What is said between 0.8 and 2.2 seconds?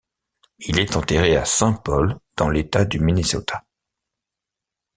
enterré à Saint Paul